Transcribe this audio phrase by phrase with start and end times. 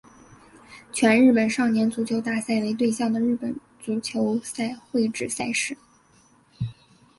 [0.91, 5.77] 全日本少年足球大赛为对象的日本足球赛会制赛事。